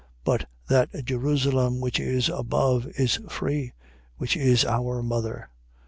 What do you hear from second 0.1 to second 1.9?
But that Jerusalem